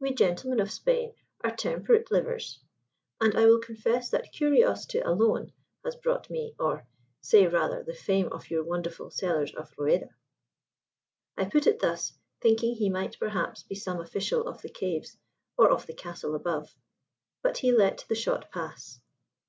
We 0.00 0.12
gentlemen 0.12 0.58
of 0.58 0.72
Spain 0.72 1.14
are 1.44 1.54
temperate 1.54 2.10
livers, 2.10 2.58
and 3.20 3.32
I 3.36 3.46
will 3.46 3.60
confess 3.60 4.10
that 4.10 4.32
curiosity 4.32 4.98
alone 4.98 5.52
has 5.84 5.94
brought 5.94 6.28
me 6.28 6.56
or 6.58 6.84
say, 7.20 7.46
rather, 7.46 7.84
the 7.84 7.94
fame 7.94 8.26
of 8.32 8.50
your 8.50 8.64
wonderful 8.64 9.12
cellars 9.12 9.54
of 9.54 9.72
Rueda." 9.78 10.08
I 11.36 11.44
put 11.44 11.68
it 11.68 11.78
thus, 11.78 12.12
thinking 12.40 12.74
he 12.74 12.90
might 12.90 13.20
perhaps 13.20 13.62
be 13.62 13.76
some 13.76 14.00
official 14.00 14.48
of 14.48 14.62
the 14.62 14.68
caves 14.68 15.16
or 15.56 15.70
of 15.70 15.86
the 15.86 15.94
castle 15.94 16.34
above. 16.34 16.74
But 17.44 17.58
he 17.58 17.70
let 17.70 18.04
the 18.08 18.16
shot 18.16 18.50
pass. 18.50 19.00